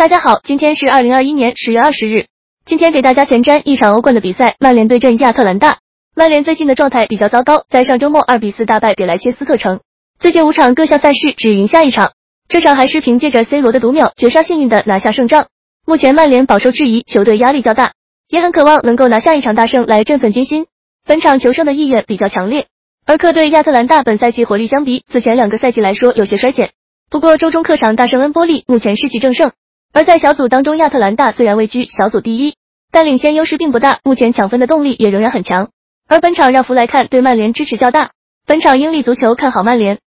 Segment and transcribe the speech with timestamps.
[0.00, 2.24] 大家好，今天是二零二一年十月二十日。
[2.64, 5.80] 今天给大家前瞻一场欧冠的比赛，曼联对阵亚特兰大。
[6.16, 9.80] 曼联最近的状态比较糟糕，在上周末二比四大败给莱切斯特城。
[10.18, 12.12] 最近五场各项赛事只赢下一场，
[12.48, 15.48] 这场还是凭借着 C 罗的独秒绝杀幸运的拿下胜仗。
[15.84, 17.92] 目前曼联饱受质疑，球队压力较大，
[18.26, 20.64] 也很渴望能够拿下一场大胜来振奋军心。
[21.06, 22.68] 本场求胜的意愿比较强烈，
[23.04, 26.70] 而客队亚特兰大本赛季火力相比此前两个赛季来说有些衰减。
[27.10, 29.52] 不过周中客场大胜恩波利，目前士气正盛。
[29.92, 32.54] 而在小组当中，亚特兰大虽然位居小组第一，
[32.92, 35.70] 但领先优势并不大，目前抢分的动力也仍然很强。
[36.08, 38.12] 而本场让弗莱看对曼联支持较大，
[38.46, 39.98] 本场英利足球看好曼联。